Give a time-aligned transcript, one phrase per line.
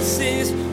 [0.00, 0.71] Jesus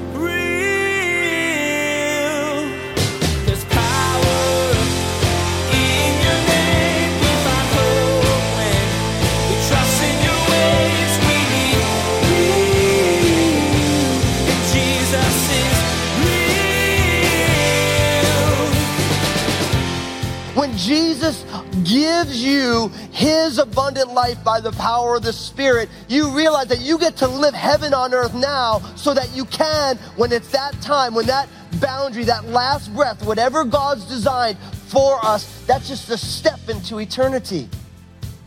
[22.19, 26.97] gives you his abundant life by the power of the Spirit, you realize that you
[26.97, 31.13] get to live heaven on earth now so that you can, when it's that time,
[31.13, 31.47] when that
[31.79, 37.69] boundary, that last breath, whatever God's designed for us, that's just a step into eternity.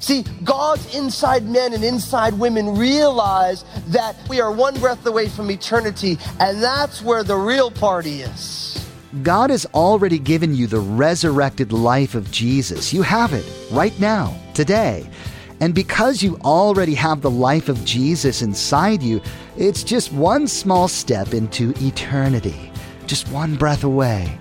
[0.01, 5.51] See, God's inside men and inside women realize that we are one breath away from
[5.51, 8.62] eternity, and that's where the real party is.
[9.21, 12.95] God has already given you the resurrected life of Jesus.
[12.95, 15.07] You have it right now, today.
[15.61, 19.21] And because you already have the life of Jesus inside you,
[19.59, 22.73] it's just one small step into eternity,
[23.07, 24.39] just one breath away.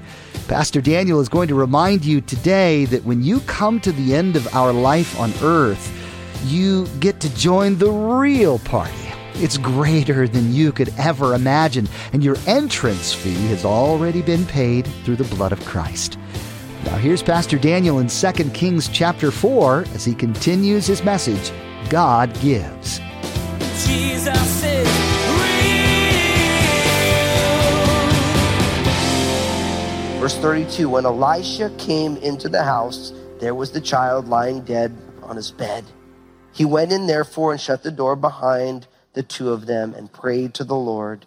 [0.48, 4.38] Pastor Daniel is going to remind you today that when you come to the end
[4.38, 5.92] of our life on earth,
[6.46, 9.11] you get to join the real party.
[9.36, 14.86] It's greater than you could ever imagine, and your entrance fee has already been paid
[15.04, 16.18] through the blood of Christ.
[16.86, 21.52] Now here's Pastor Daniel in 2 Kings chapter 4 as he continues his message,
[21.90, 23.00] God gives.
[23.86, 24.88] Jesus is
[25.40, 25.82] real.
[30.20, 35.36] Verse 32 When Elisha came into the house, there was the child lying dead on
[35.36, 35.84] his bed.
[36.54, 40.54] He went in, therefore, and shut the door behind the two of them and prayed
[40.56, 41.26] to the Lord.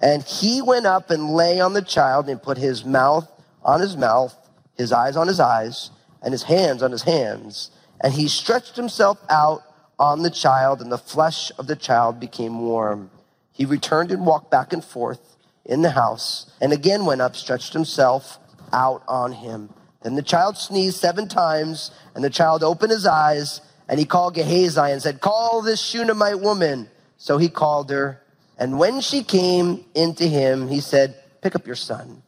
[0.00, 3.30] And he went up and lay on the child and put his mouth
[3.64, 4.34] on his mouth,
[4.76, 5.90] his eyes on his eyes,
[6.22, 7.70] and his hands on his hands.
[8.00, 9.62] And he stretched himself out
[9.98, 13.10] on the child, and the flesh of the child became warm.
[13.52, 17.72] He returned and walked back and forth in the house, and again went up, stretched
[17.72, 18.38] himself
[18.72, 19.70] out on him.
[20.02, 24.34] Then the child sneezed seven times, and the child opened his eyes, and he called
[24.34, 26.88] Gehazi and said, Call this Shunammite woman.
[27.18, 28.22] So he called her,
[28.56, 32.22] and when she came into him, he said, Pick up your son.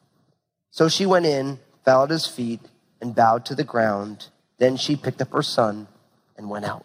[0.70, 2.60] So she went in, fell at his feet,
[3.00, 4.28] and bowed to the ground.
[4.58, 5.88] Then she picked up her son
[6.36, 6.84] and went out.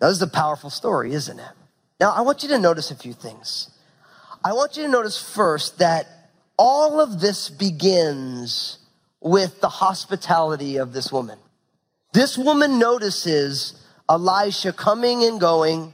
[0.00, 1.52] Now, this is a powerful story, isn't it?
[2.00, 3.70] Now, I want you to notice a few things.
[4.44, 6.06] I want you to notice first that
[6.58, 8.78] all of this begins
[9.20, 11.38] with the hospitality of this woman.
[12.12, 15.92] This woman notices Elisha coming and going.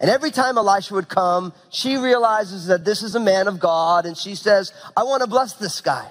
[0.00, 4.06] And every time Elisha would come, she realizes that this is a man of God
[4.06, 6.10] and she says, I want to bless this guy.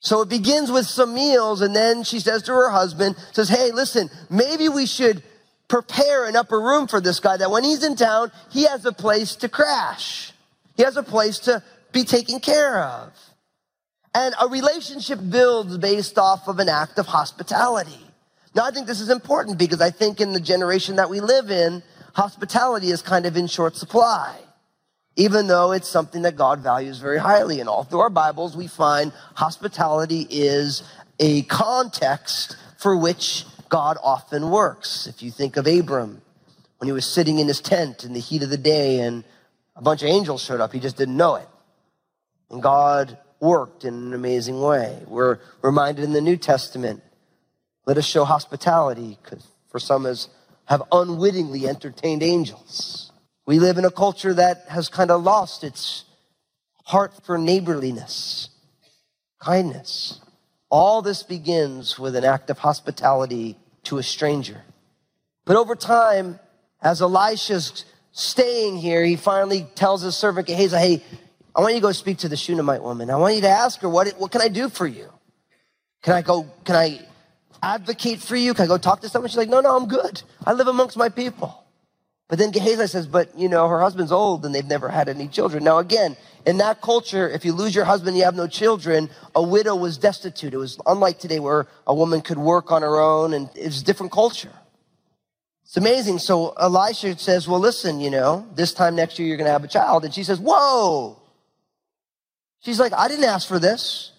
[0.00, 3.70] So it begins with some meals and then she says to her husband, says, Hey,
[3.72, 5.22] listen, maybe we should
[5.68, 8.92] prepare an upper room for this guy that when he's in town, he has a
[8.92, 10.32] place to crash.
[10.76, 13.12] He has a place to be taken care of.
[14.14, 18.00] And a relationship builds based off of an act of hospitality.
[18.54, 21.50] Now, I think this is important because I think in the generation that we live
[21.50, 21.82] in,
[22.14, 24.36] hospitality is kind of in short supply,
[25.16, 27.60] even though it's something that God values very highly.
[27.60, 30.82] And all through our Bibles, we find hospitality is
[31.18, 35.06] a context for which God often works.
[35.06, 36.22] If you think of Abram,
[36.78, 39.22] when he was sitting in his tent in the heat of the day and
[39.76, 41.48] a bunch of angels showed up, he just didn't know it.
[42.50, 44.98] And God worked in an amazing way.
[45.06, 47.02] We're reminded in the New Testament,
[47.86, 50.28] let us show hospitality, because for some as
[50.70, 53.10] have unwittingly entertained angels.
[53.44, 56.04] We live in a culture that has kind of lost its
[56.84, 58.50] heart for neighborliness,
[59.40, 60.20] kindness.
[60.70, 64.62] All this begins with an act of hospitality to a stranger.
[65.44, 66.38] But over time,
[66.80, 71.04] as Elisha's staying here, he finally tells his servant Gehazi, hey,
[71.56, 73.10] I want you to go speak to the Shunammite woman.
[73.10, 75.10] I want you to ask her, what, what can I do for you?
[76.02, 77.00] Can I go, can I
[77.62, 78.54] advocate for you?
[78.54, 79.28] Can I go talk to someone?
[79.28, 80.22] She's like, no, no, I'm good.
[80.44, 81.64] I live amongst my people.
[82.28, 85.26] But then Gehazi says, but you know, her husband's old and they've never had any
[85.26, 85.64] children.
[85.64, 86.16] Now again,
[86.46, 89.98] in that culture, if you lose your husband, you have no children, a widow was
[89.98, 90.54] destitute.
[90.54, 93.84] It was unlike today where a woman could work on her own and it's a
[93.84, 94.52] different culture.
[95.64, 96.20] It's amazing.
[96.20, 99.64] So Elisha says, well, listen, you know, this time next year you're going to have
[99.64, 100.04] a child.
[100.04, 101.20] And she says, whoa.
[102.60, 104.12] She's like, I didn't ask for this.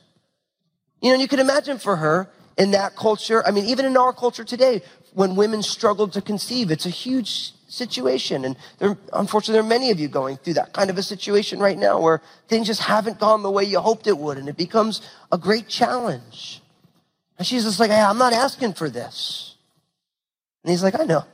[1.02, 3.46] You know, you can imagine for her in that culture.
[3.46, 4.82] I mean, even in our culture today,
[5.14, 8.46] when women struggle to conceive, it's a huge situation.
[8.46, 11.60] And there, unfortunately, there are many of you going through that kind of a situation
[11.60, 14.38] right now where things just haven't gone the way you hoped it would.
[14.38, 15.02] And it becomes
[15.32, 16.62] a great challenge.
[17.38, 19.56] And she's just like, hey, I'm not asking for this.
[20.64, 21.26] And he's like, I know.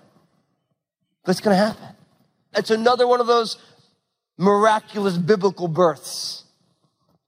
[1.24, 1.96] But it's going to happen.
[2.56, 3.58] It's another one of those
[4.38, 6.46] miraculous biblical births.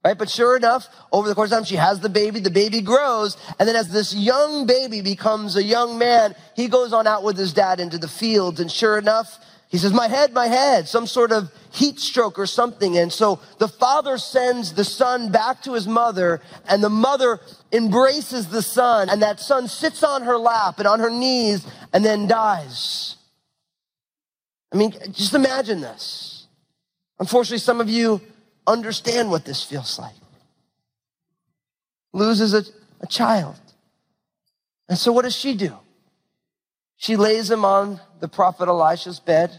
[0.02, 0.16] Right?
[0.16, 3.36] But sure enough, over the course of time, she has the baby, the baby grows,
[3.58, 7.36] and then as this young baby becomes a young man, he goes on out with
[7.36, 9.38] his dad into the fields, and sure enough,
[9.68, 12.98] he says, my head, my head, some sort of heat stroke or something.
[12.98, 17.38] And so the father sends the son back to his mother, and the mother
[17.70, 22.04] embraces the son, and that son sits on her lap and on her knees and
[22.04, 23.14] then dies.
[24.72, 26.48] I mean, just imagine this.
[27.20, 28.20] Unfortunately, some of you
[28.70, 30.14] understand what this feels like.
[32.12, 32.64] Loses a,
[33.00, 33.56] a child.
[34.88, 35.76] And so what does she do?
[36.96, 39.50] She lays him on the prophet Elisha's bed.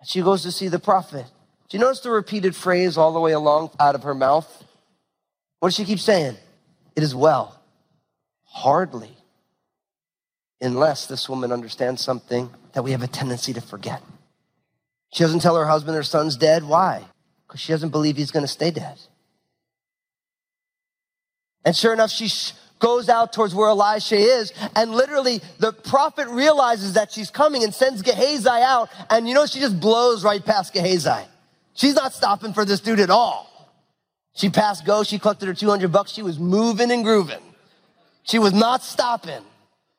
[0.00, 1.26] And she goes to see the prophet.
[1.68, 4.64] Do you notice the repeated phrase all the way along out of her mouth?
[5.58, 6.36] What does she keep saying?
[6.96, 7.60] It is well.
[8.44, 9.16] Hardly.
[10.60, 14.02] Unless this woman understands something that we have a tendency to forget.
[15.12, 16.64] She doesn't tell her husband her son's dead.
[16.64, 17.04] Why?
[17.52, 18.98] Because she doesn't believe he's going to stay dead.
[21.66, 26.28] And sure enough, she sh- goes out towards where Elisha is, and literally the prophet
[26.28, 30.42] realizes that she's coming and sends Gehazi out, and you know, she just blows right
[30.42, 31.28] past Gehazi.
[31.74, 33.50] She's not stopping for this dude at all.
[34.34, 37.42] She passed go, she collected her 200 bucks, she was moving and grooving.
[38.22, 39.44] She was not stopping.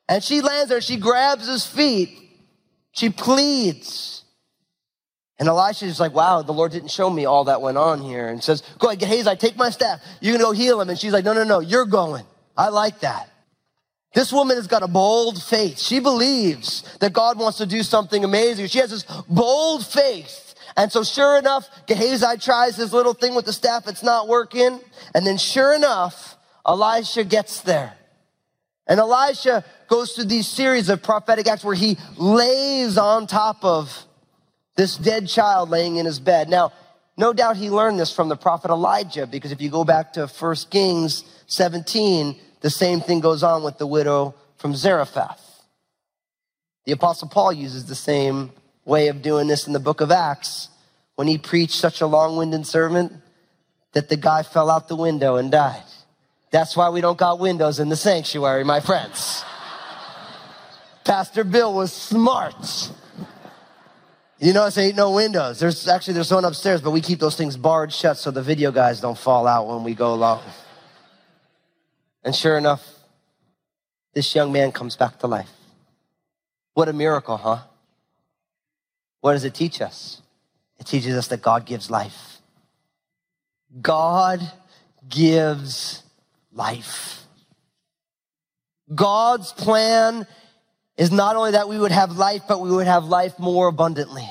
[0.08, 2.18] And she lands there, she grabs his feet,
[2.90, 4.23] she pleads.
[5.44, 8.28] And Elisha is like, wow, the Lord didn't show me all that went on here.
[8.28, 10.00] And says, go ahead, Gehazi, take my staff.
[10.22, 10.88] You're going to go heal him.
[10.88, 12.24] And she's like, no, no, no, you're going.
[12.56, 13.28] I like that.
[14.14, 15.78] This woman has got a bold faith.
[15.78, 18.68] She believes that God wants to do something amazing.
[18.68, 20.54] She has this bold faith.
[20.78, 23.86] And so sure enough, Gehazi tries his little thing with the staff.
[23.86, 24.80] It's not working.
[25.14, 27.92] And then sure enough, Elisha gets there.
[28.86, 34.06] And Elisha goes through these series of prophetic acts where he lays on top of
[34.76, 36.48] this dead child laying in his bed.
[36.48, 36.72] Now,
[37.16, 40.26] no doubt he learned this from the prophet Elijah, because if you go back to
[40.26, 45.40] 1 Kings 17, the same thing goes on with the widow from Zarephath.
[46.86, 48.50] The apostle Paul uses the same
[48.84, 50.68] way of doing this in the book of Acts
[51.14, 53.22] when he preached such a long-winded sermon
[53.92, 55.82] that the guy fell out the window and died.
[56.50, 59.44] That's why we don't got windows in the sanctuary, my friends.
[61.04, 62.90] Pastor Bill was smart.
[64.44, 65.58] You notice there ain't no windows.
[65.58, 68.70] There's actually there's one upstairs, but we keep those things barred shut so the video
[68.70, 70.42] guys don't fall out when we go along.
[72.22, 72.86] And sure enough,
[74.12, 75.48] this young man comes back to life.
[76.74, 77.60] What a miracle, huh?
[79.22, 80.20] What does it teach us?
[80.78, 82.42] It teaches us that God gives life.
[83.80, 84.40] God
[85.08, 86.02] gives
[86.52, 87.22] life.
[88.94, 90.26] God's plan
[90.96, 94.28] is not only that we would have life, but we would have life more abundantly.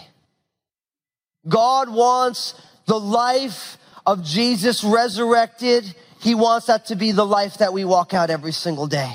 [1.47, 2.55] God wants
[2.85, 5.93] the life of Jesus resurrected.
[6.19, 9.13] He wants that to be the life that we walk out every single day.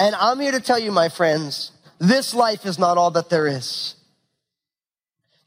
[0.00, 3.46] And I'm here to tell you, my friends, this life is not all that there
[3.46, 3.94] is.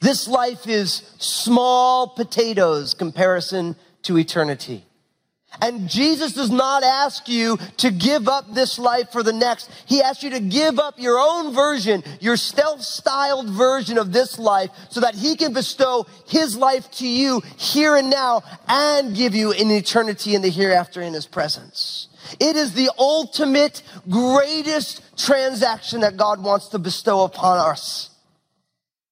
[0.01, 4.83] This life is small potatoes comparison to eternity.
[5.59, 9.69] And Jesus does not ask you to give up this life for the next.
[9.85, 14.71] He asks you to give up your own version, your self-styled version of this life
[14.89, 19.51] so that he can bestow his life to you here and now and give you
[19.51, 22.07] an eternity in the hereafter in his presence.
[22.39, 28.09] It is the ultimate, greatest transaction that God wants to bestow upon us.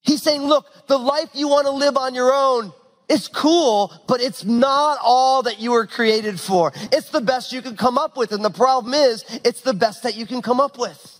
[0.01, 2.71] He's saying, look, the life you want to live on your own,
[3.09, 6.71] it's cool, but it's not all that you were created for.
[6.91, 8.31] It's the best you can come up with.
[8.31, 11.15] And the problem is, it's the best that you can come up with.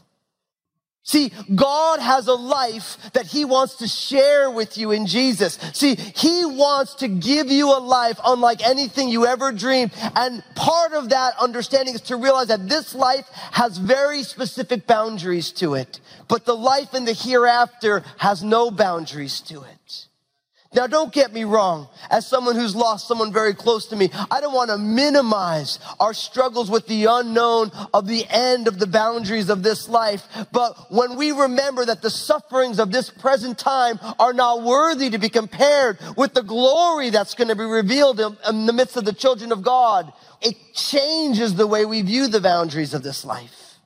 [1.01, 5.58] See, God has a life that He wants to share with you in Jesus.
[5.74, 9.91] See, He wants to give you a life unlike anything you ever dreamed.
[10.15, 15.51] And part of that understanding is to realize that this life has very specific boundaries
[15.53, 16.00] to it.
[16.27, 20.09] But the life in the hereafter has no boundaries to it.
[20.71, 21.88] Now, don't get me wrong.
[22.11, 26.13] As someone who's lost someone very close to me, I don't want to minimize our
[26.13, 30.27] struggles with the unknown of the end of the boundaries of this life.
[30.51, 35.17] But when we remember that the sufferings of this present time are not worthy to
[35.17, 39.13] be compared with the glory that's going to be revealed in, the midst of the
[39.13, 43.79] children of God, it changes the way we view the boundaries of this life.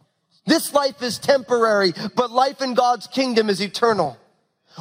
[0.46, 4.18] This life is temporary, but life in God's kingdom is eternal.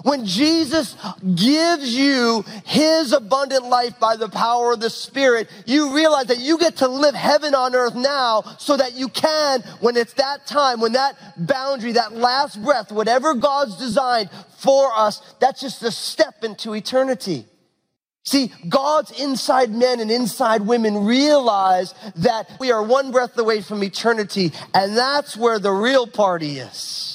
[0.05, 0.97] When Jesus
[1.35, 6.59] gives you his abundant life by the power of the Spirit, you realize that you
[6.59, 10.81] get to live heaven on earth now so that you can, when it's that time,
[10.81, 16.43] when that boundary, that last breath, whatever God's designed for us, that's just a step
[16.43, 17.45] into eternity.
[18.25, 23.83] See, God's inside men and inside women realize that we are one breath away from
[23.83, 27.12] eternity, and that's where the real party is.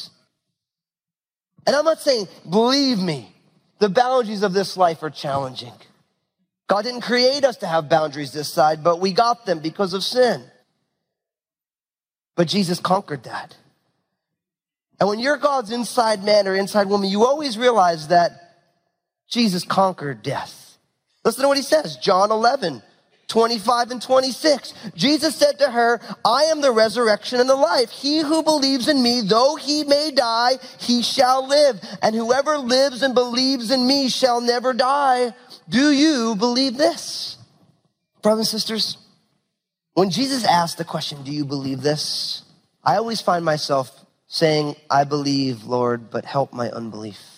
[1.68, 3.32] And I'm not saying, believe me,
[3.80, 5.74] the boundaries of this life are challenging.
[6.68, 10.04] God didn't create us to have boundaries this side, but we got them because of
[10.04, 10.44] sin.
[12.36, 13.56] But Jesus conquered that.
[15.00, 18.32] And when you're God's inside man or inside woman, you always realize that
[19.30, 20.78] Jesus conquered death.
[21.24, 22.82] Listen to what he says, John 11,
[23.28, 24.74] 25 and 26.
[24.96, 27.90] Jesus said to her, I am the resurrection and the life.
[27.90, 31.80] He who believes in me, though he may die, he shall live.
[32.02, 35.34] And whoever lives and believes in me shall never die.
[35.68, 37.38] Do you believe this?
[38.22, 38.98] Brothers and sisters,
[39.94, 42.44] when Jesus asked the question, Do you believe this?
[42.84, 47.37] I always find myself saying, I believe, Lord, but help my unbelief.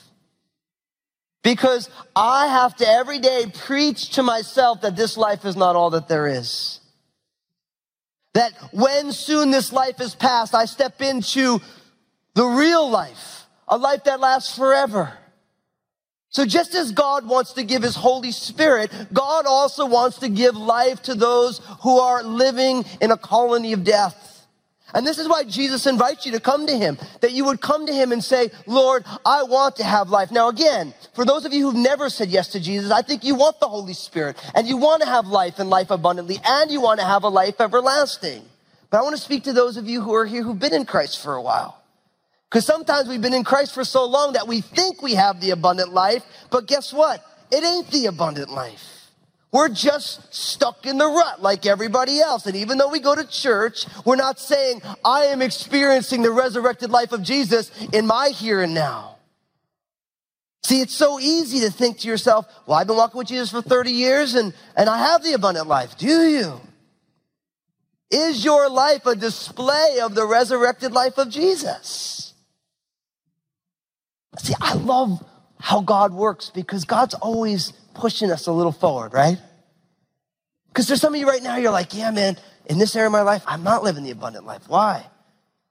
[1.43, 5.91] Because I have to every day preach to myself that this life is not all
[5.91, 6.79] that there is.
[8.33, 11.59] That when soon this life is past, I step into
[12.35, 15.13] the real life, a life that lasts forever.
[16.29, 20.55] So just as God wants to give his Holy Spirit, God also wants to give
[20.55, 24.38] life to those who are living in a colony of death.
[24.93, 27.85] And this is why Jesus invites you to come to him, that you would come
[27.85, 30.31] to him and say, Lord, I want to have life.
[30.31, 33.35] Now again, for those of you who've never said yes to Jesus, I think you
[33.35, 36.81] want the Holy Spirit and you want to have life and life abundantly and you
[36.81, 38.43] want to have a life everlasting.
[38.89, 40.85] But I want to speak to those of you who are here who've been in
[40.85, 41.79] Christ for a while.
[42.49, 45.51] Because sometimes we've been in Christ for so long that we think we have the
[45.51, 47.23] abundant life, but guess what?
[47.51, 48.98] It ain't the abundant life.
[49.51, 52.45] We're just stuck in the rut like everybody else.
[52.45, 56.91] And even though we go to church, we're not saying, I am experiencing the resurrected
[56.91, 59.15] life of Jesus in my here and now.
[60.63, 63.61] See, it's so easy to think to yourself, well, I've been walking with Jesus for
[63.61, 65.97] 30 years and, and I have the abundant life.
[65.97, 66.61] Do you?
[68.11, 72.33] Is your life a display of the resurrected life of Jesus?
[74.37, 75.23] See, I love
[75.59, 79.37] how God works because God's always pushing us a little forward, right?
[80.69, 83.11] Because there's some of you right now, you're like, yeah, man, in this area of
[83.11, 84.63] my life, I'm not living the abundant life.
[84.67, 85.05] Why?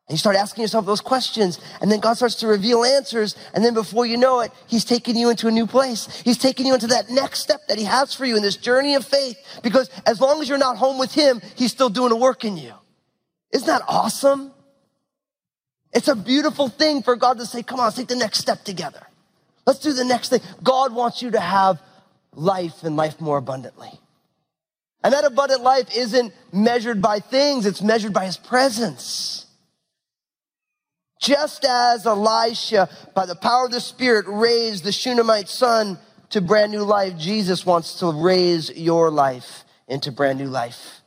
[0.09, 3.63] And you start asking yourself those questions, and then God starts to reveal answers, and
[3.63, 6.23] then before you know it, He's taking you into a new place.
[6.25, 8.95] He's taking you into that next step that He has for you in this journey
[8.95, 9.37] of faith.
[9.63, 12.57] Because as long as you're not home with Him, He's still doing a work in
[12.57, 12.73] you.
[13.53, 14.53] Isn't that awesome?
[15.93, 18.65] It's a beautiful thing for God to say, come on, let's take the next step
[18.65, 19.07] together.
[19.67, 20.41] Let's do the next thing.
[20.63, 21.83] God wants you to have
[22.39, 23.91] life and life more abundantly.
[25.03, 29.47] And that abundant life isn't measured by things, it's measured by his presence.
[31.21, 35.99] Just as Elisha, by the power of the Spirit, raised the Shunammite son
[36.31, 41.01] to brand new life, Jesus wants to raise your life into brand new life.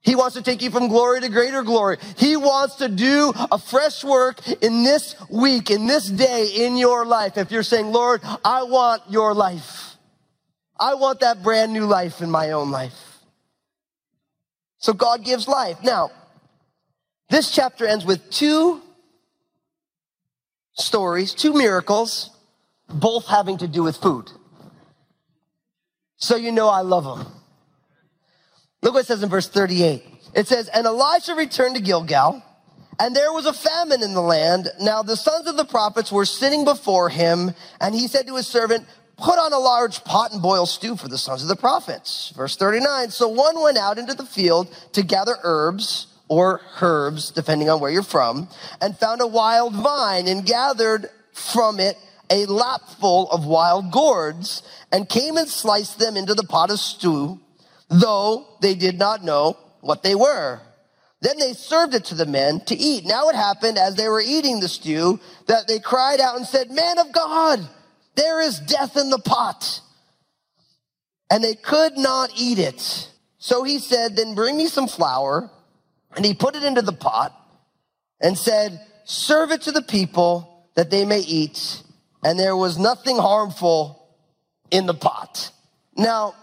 [0.00, 1.98] He wants to take you from glory to greater glory.
[2.16, 7.06] He wants to do a fresh work in this week, in this day, in your
[7.06, 7.38] life.
[7.38, 9.91] If you're saying, Lord, I want your life.
[10.78, 13.18] I want that brand new life in my own life.
[14.78, 15.78] So God gives life.
[15.84, 16.10] Now,
[17.30, 18.82] this chapter ends with two
[20.74, 22.30] stories, two miracles,
[22.88, 24.30] both having to do with food.
[26.16, 27.32] So you know I love them.
[28.82, 30.04] Look what it says in verse 38.
[30.34, 32.42] It says, And Elisha returned to Gilgal,
[32.98, 34.68] and there was a famine in the land.
[34.80, 38.46] Now the sons of the prophets were sitting before him, and he said to his
[38.46, 38.86] servant,
[39.22, 42.32] Put on a large pot and boil stew for the sons of the prophets.
[42.34, 43.10] Verse 39.
[43.10, 47.92] So one went out into the field to gather herbs or herbs, depending on where
[47.92, 48.48] you're from,
[48.80, 51.96] and found a wild vine and gathered from it
[52.30, 57.38] a lapful of wild gourds and came and sliced them into the pot of stew,
[57.88, 60.60] though they did not know what they were.
[61.20, 63.04] Then they served it to the men to eat.
[63.04, 66.72] Now it happened as they were eating the stew that they cried out and said,
[66.72, 67.68] Man of God,
[68.14, 69.80] there is death in the pot.
[71.30, 73.08] And they could not eat it.
[73.38, 75.50] So he said, Then bring me some flour.
[76.14, 77.32] And he put it into the pot
[78.20, 81.82] and said, Serve it to the people that they may eat.
[82.22, 84.06] And there was nothing harmful
[84.70, 85.50] in the pot.
[85.96, 86.34] Now,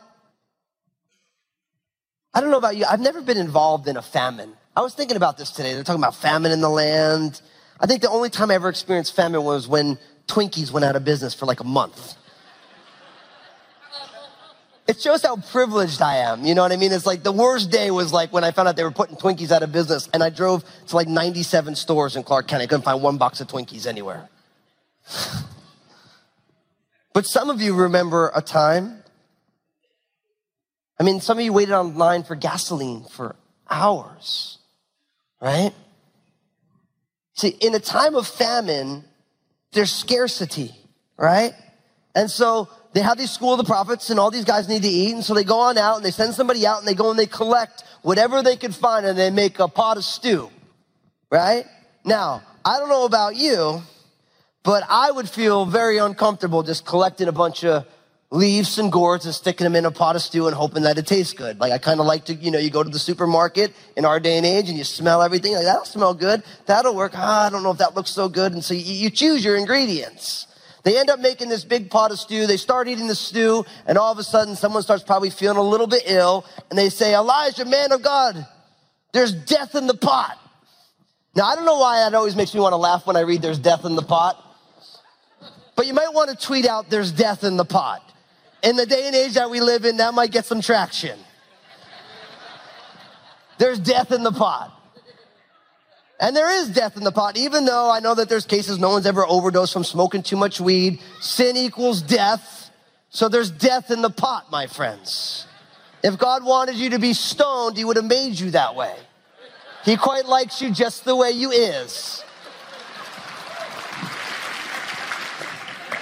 [2.33, 2.85] I don't know about you.
[2.89, 4.53] I've never been involved in a famine.
[4.75, 5.73] I was thinking about this today.
[5.73, 7.41] They're talking about famine in the land.
[7.79, 9.97] I think the only time I ever experienced famine was when
[10.29, 12.15] Twinkies went out of business for like a month.
[14.87, 16.45] It shows how privileged I am.
[16.45, 16.91] You know what I mean?
[16.91, 19.51] It's like the worst day was like when I found out they were putting Twinkies
[19.51, 22.63] out of business and I drove to like 97 stores in Clark County.
[22.63, 24.29] I couldn't find one box of Twinkies anywhere.
[27.13, 29.03] but some of you remember a time
[30.99, 33.37] I mean, some of you waited online for gasoline for
[33.69, 34.57] hours,
[35.41, 35.71] right?
[37.35, 39.05] See, in a time of famine,
[39.71, 40.71] there's scarcity,
[41.17, 41.53] right?
[42.15, 44.87] And so they have these school of the prophets and all these guys need to
[44.87, 45.13] eat.
[45.13, 47.19] And so they go on out and they send somebody out and they go and
[47.19, 50.49] they collect whatever they can find and they make a pot of stew,
[51.31, 51.65] right?
[52.03, 53.81] Now, I don't know about you,
[54.63, 57.85] but I would feel very uncomfortable just collecting a bunch of
[58.31, 61.07] leaves and gourds and sticking them in a pot of stew and hoping that it
[61.07, 61.59] tastes good.
[61.59, 64.19] Like I kind of like to, you know, you go to the supermarket in our
[64.19, 65.53] day and age and you smell everything.
[65.53, 66.43] Like that'll smell good.
[66.67, 67.13] That'll work.
[67.15, 68.53] Ah, I don't know if that looks so good.
[68.53, 70.45] And so you, you choose your ingredients.
[70.83, 72.45] They end up making this big pot of stew.
[72.45, 75.63] They start eating the stew and all of a sudden someone starts probably feeling a
[75.63, 78.45] little bit ill and they say, Elijah, man of God,
[79.11, 80.37] there's death in the pot.
[81.35, 83.41] Now, I don't know why that always makes me want to laugh when I read
[83.41, 84.43] there's death in the pot.
[85.75, 88.03] But you might want to tweet out there's death in the pot.
[88.61, 91.17] In the day and age that we live in, that might get some traction.
[93.57, 94.75] There's death in the pot.
[96.19, 98.89] And there is death in the pot, even though I know that there's cases no
[98.89, 100.99] one's ever overdosed from smoking too much weed.
[101.21, 102.71] Sin equals death.
[103.09, 105.47] So there's death in the pot, my friends.
[106.03, 108.95] If God wanted you to be stoned, he would have made you that way.
[109.85, 112.23] He quite likes you just the way you is.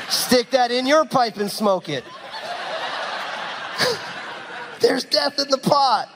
[0.09, 2.03] Stick that in your pipe and smoke it.
[4.79, 6.09] There's death in the pot.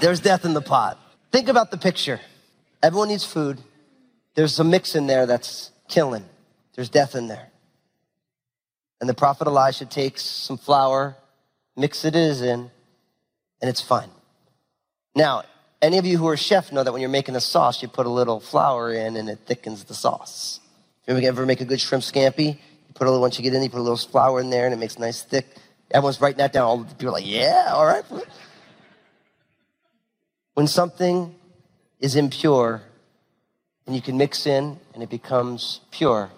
[0.00, 0.98] There's death in the pot.
[1.32, 2.20] Think about the picture.
[2.82, 3.60] Everyone needs food.
[4.34, 6.24] There's a mix in there that's killing.
[6.74, 7.48] There's death in there.
[9.00, 11.16] And the prophet Elisha takes some flour,
[11.76, 12.70] mixes it in,
[13.60, 14.08] and it's fine.
[15.14, 15.44] Now,
[15.82, 18.06] any of you who are chef know that when you're making a sauce, you put
[18.06, 20.60] a little flour in and it thickens the sauce.
[21.06, 23.54] If you ever make a good shrimp scampi, you put a little, once you get
[23.54, 25.46] in, you put a little flour in there and it makes nice thick.
[25.90, 26.64] Everyone's writing that down.
[26.64, 28.04] All the people are like, yeah, all right.
[30.54, 31.34] When something
[32.00, 32.82] is impure
[33.86, 36.30] and you can mix in and it becomes pure,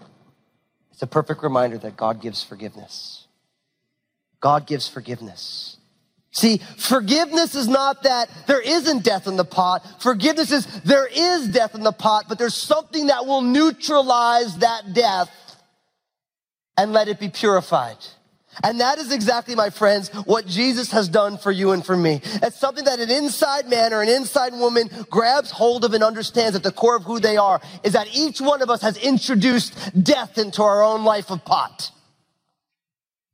[0.93, 3.27] it's a perfect reminder that God gives forgiveness.
[4.41, 5.77] God gives forgiveness.
[6.31, 9.85] See, forgiveness is not that there isn't death in the pot.
[10.01, 14.93] Forgiveness is there is death in the pot, but there's something that will neutralize that
[14.93, 15.31] death
[16.77, 17.97] and let it be purified.
[18.63, 22.21] And that is exactly, my friends, what Jesus has done for you and for me.
[22.25, 26.57] It's something that an inside man or an inside woman grabs hold of and understands
[26.57, 29.75] at the core of who they are is that each one of us has introduced
[30.03, 31.91] death into our own life of pot.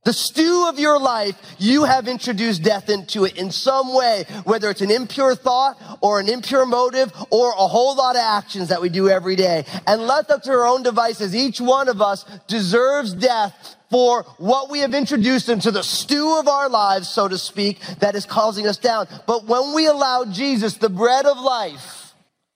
[0.05, 4.69] The stew of your life, you have introduced death into it in some way, whether
[4.69, 8.83] it's an impure thought or an impure motive or a whole lot of actions that
[8.83, 9.65] we do every day.
[9.87, 14.71] And left up to our own devices, each one of us deserves death for what
[14.71, 18.67] we have introduced into the stew of our lives, so to speak, that is causing
[18.67, 19.07] us down.
[19.25, 22.13] But when we allow Jesus, the bread of life,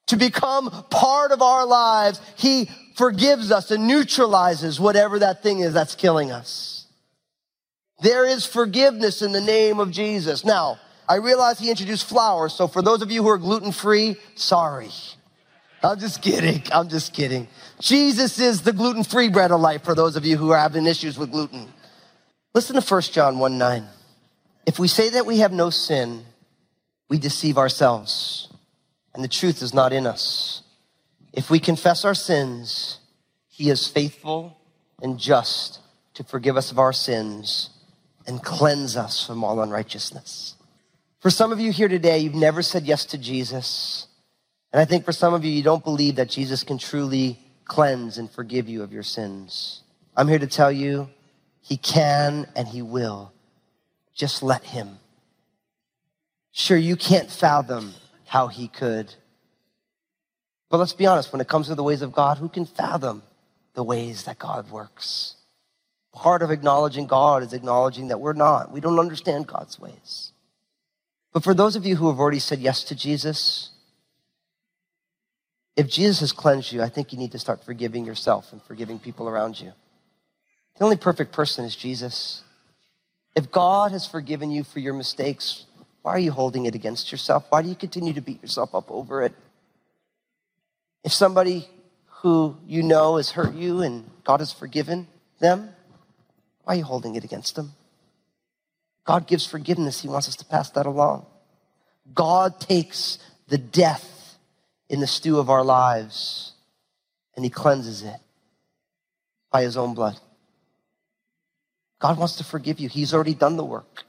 [0.08, 5.72] to become part of our lives, He forgives us and neutralizes whatever that thing is
[5.72, 6.88] that's killing us.
[8.02, 10.44] There is forgiveness in the name of Jesus.
[10.44, 14.16] Now, I realize he introduced flour, so for those of you who are gluten free,
[14.34, 14.90] sorry.
[15.84, 16.64] I'm just kidding.
[16.72, 17.46] I'm just kidding.
[17.80, 20.86] Jesus is the gluten free bread of life for those of you who are having
[20.86, 21.68] issues with gluten.
[22.54, 23.86] Listen to 1 John 1 9.
[24.66, 26.24] If we say that we have no sin,
[27.08, 28.48] we deceive ourselves,
[29.14, 30.62] and the truth is not in us.
[31.32, 32.98] If we confess our sins,
[33.48, 34.58] he is faithful
[35.00, 35.80] and just
[36.14, 37.70] to forgive us of our sins
[38.26, 40.56] and cleanse us from all unrighteousness.
[41.20, 44.06] For some of you here today, you've never said yes to Jesus.
[44.72, 47.38] And I think for some of you, you don't believe that Jesus can truly
[47.68, 49.82] cleanse and forgive you of your sins.
[50.16, 51.08] I'm here to tell you,
[51.60, 53.32] he can and he will.
[54.14, 54.98] Just let him.
[56.50, 57.94] Sure, you can't fathom
[58.26, 59.14] how he could.
[60.70, 63.22] But let's be honest, when it comes to the ways of God, who can fathom
[63.74, 65.36] the ways that God works?
[66.12, 68.72] Part of acknowledging God is acknowledging that we're not.
[68.72, 70.32] We don't understand God's ways.
[71.32, 73.70] But for those of you who have already said yes to Jesus,
[75.78, 78.98] if Jesus has cleansed you, I think you need to start forgiving yourself and forgiving
[78.98, 79.72] people around you.
[80.76, 82.42] The only perfect person is Jesus.
[83.36, 85.66] If God has forgiven you for your mistakes,
[86.02, 87.46] why are you holding it against yourself?
[87.50, 89.32] Why do you continue to beat yourself up over it?
[91.04, 91.68] If somebody
[92.22, 95.06] who you know has hurt you and God has forgiven
[95.38, 95.68] them,
[96.64, 97.70] why are you holding it against them?
[99.04, 100.02] God gives forgiveness.
[100.02, 101.26] He wants us to pass that along.
[102.12, 104.17] God takes the death
[104.88, 106.52] in the stew of our lives
[107.36, 108.20] and he cleanses it
[109.50, 110.18] by his own blood.
[112.00, 112.88] God wants to forgive you.
[112.88, 114.04] He's already done the work.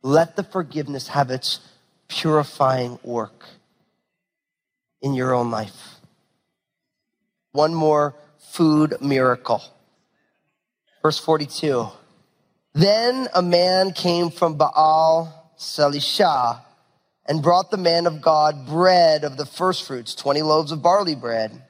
[0.00, 1.58] let the forgiveness have its
[2.06, 3.46] purifying work
[5.02, 5.96] in your own life.
[7.52, 9.60] One more food miracle.
[11.02, 11.88] Verse 42.
[12.74, 16.60] Then a man came from Baal Selishah
[17.28, 21.14] and brought the man of God bread of the first fruits, 20 loaves of barley
[21.14, 21.62] bread,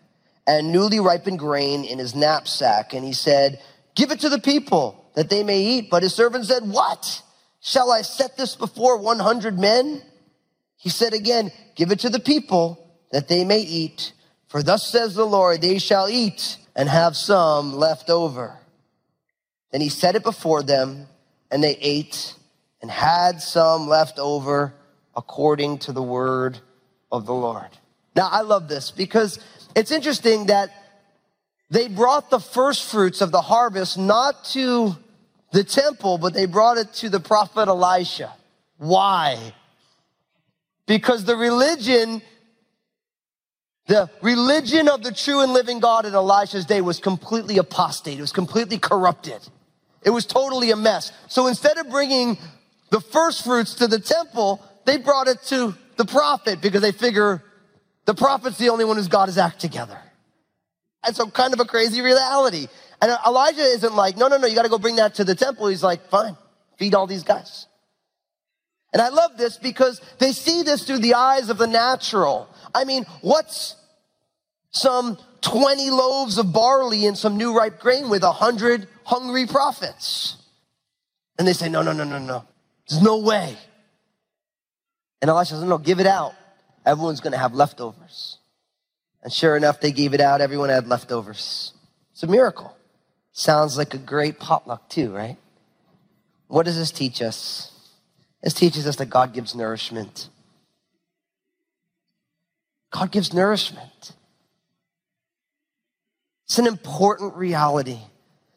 [0.47, 2.95] and newly ripened grain in his knapsack.
[2.95, 3.61] And he said,
[3.97, 5.91] Give it to the people that they may eat.
[5.91, 7.23] But his servant said, What?
[7.61, 10.01] Shall I set this before 100 men?
[10.77, 14.13] He said again, Give it to the people that they may eat.
[14.47, 18.57] For thus says the Lord, they shall eat and have some left over.
[19.73, 21.09] Then he set it before them,
[21.51, 22.35] and they ate
[22.81, 24.73] and had some left over
[25.19, 26.61] according to the word
[27.11, 27.69] of the Lord.
[28.15, 29.41] Now, I love this because
[29.75, 30.71] it's interesting that
[31.71, 34.97] they brought the first fruits of the harvest not to
[35.53, 38.33] the temple, but they brought it to the prophet Elisha.
[38.77, 39.53] Why?
[40.87, 42.23] Because the religion,
[43.89, 48.19] the religion of the true and living God in Elisha's day was completely apostate.
[48.19, 49.41] It was completely corrupted.
[50.05, 51.11] It was totally a mess.
[51.27, 52.39] So instead of bringing
[52.91, 57.43] the first fruits to the temple, they brought it to the prophet because they figure
[58.07, 59.99] the prophet's the only one who's got his act together.
[61.05, 62.69] And so kind of a crazy reality.
[63.01, 65.35] And Elijah isn't like, no, no, no, you got to go bring that to the
[65.35, 65.69] temple.
[65.69, 66.37] He's like, fine,
[66.79, 67.67] feed all these guys.
[68.93, 72.49] And I love this because they see this through the eyes of the natural.
[72.75, 73.77] I mean, what's
[74.71, 80.37] some 20 loaves of barley and some new ripe grain with a hundred hungry prophets?
[81.39, 82.45] And they say, no, no, no, no, no.
[82.89, 83.57] There's no way.
[85.21, 86.35] And Elisha says, no, give it out.
[86.87, 88.39] Everyone's going to have leftovers.
[89.23, 90.41] And sure enough, they gave it out.
[90.41, 91.73] Everyone had leftovers.
[92.13, 92.77] It's a miracle.
[93.33, 95.37] Sounds like a great potluck too, right?
[96.47, 97.73] What does this teach us?
[98.43, 100.29] This teaches us that God gives nourishment.
[102.91, 104.13] God gives nourishment.
[106.47, 107.99] It's an important reality.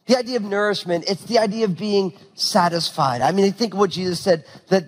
[0.06, 3.22] The idea of nourishment, it's the idea of being satisfied.
[3.22, 4.86] I mean, I think of what Jesus said that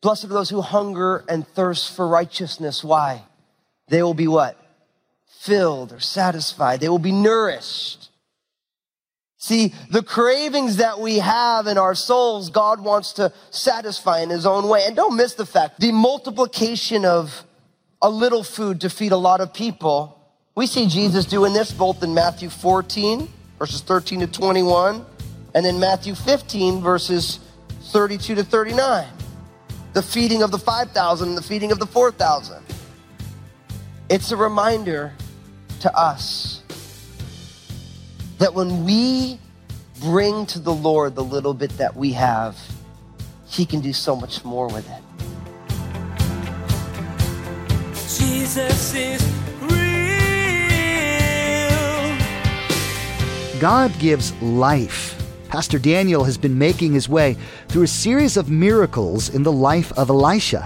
[0.00, 2.82] blessed are those who hunger and thirst for righteousness.
[2.82, 3.22] Why?
[3.88, 4.56] They will be what?
[5.40, 6.80] Filled or satisfied.
[6.80, 8.10] They will be nourished.
[9.42, 14.44] See, the cravings that we have in our souls, God wants to satisfy in His
[14.44, 14.84] own way.
[14.84, 17.44] And don't miss the fact, the multiplication of
[18.02, 20.18] a little food to feed a lot of people.
[20.54, 25.06] We see Jesus doing this both in Matthew 14, verses 13 to 21,
[25.54, 27.40] and in Matthew 15, verses
[27.92, 29.06] 32 to 39.
[29.92, 32.62] The feeding of the 5,000 and the feeding of the 4,000.
[34.08, 35.12] It's a reminder
[35.80, 36.62] to us
[38.38, 39.38] that when we
[40.00, 42.58] bring to the Lord the little bit that we have,
[43.46, 45.02] He can do so much more with it.
[48.18, 49.22] Jesus is
[49.60, 49.70] real.
[53.60, 55.19] God gives life.
[55.50, 57.36] Pastor Daniel has been making his way
[57.66, 60.64] through a series of miracles in the life of Elisha.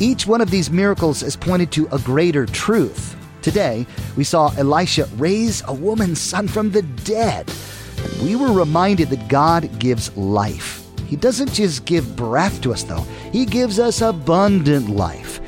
[0.00, 3.16] Each one of these miracles has pointed to a greater truth.
[3.40, 3.86] Today,
[4.18, 7.50] we saw Elisha raise a woman's son from the dead.
[7.96, 10.86] And we were reminded that God gives life.
[11.06, 15.40] He doesn't just give breath to us, though, He gives us abundant life.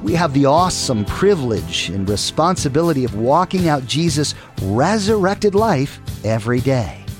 [0.00, 7.04] We have the awesome privilege and responsibility of walking out Jesus' resurrected life every day.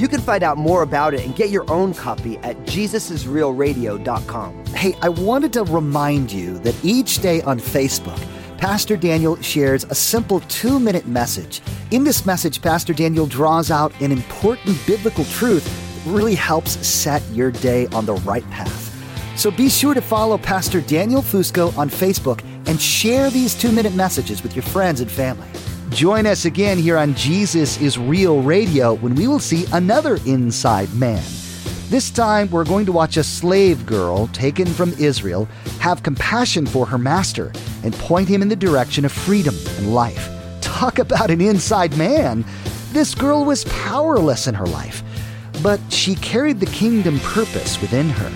[0.00, 4.64] You can find out more about it and get your own copy at jesusisrealradio.com.
[4.68, 8.18] Hey, I wanted to remind you that each day on Facebook,
[8.56, 11.60] Pastor Daniel shares a simple two minute message.
[11.90, 17.22] In this message, Pastor Daniel draws out an important biblical truth that really helps set
[17.32, 18.96] your day on the right path.
[19.36, 23.94] So be sure to follow Pastor Daniel Fusco on Facebook and share these two minute
[23.94, 25.46] messages with your friends and family.
[25.90, 30.92] Join us again here on Jesus is Real Radio when we will see another inside
[30.94, 31.22] man.
[31.88, 35.46] This time, we're going to watch a slave girl taken from Israel
[35.80, 40.30] have compassion for her master and point him in the direction of freedom and life.
[40.60, 42.44] Talk about an inside man!
[42.92, 45.02] This girl was powerless in her life,
[45.62, 48.30] but she carried the kingdom purpose within her.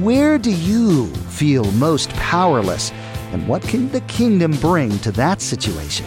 [0.00, 2.92] Where do you feel most powerless
[3.32, 6.06] And what can the kingdom bring to that situation?